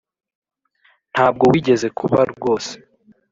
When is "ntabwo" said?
1.13-1.43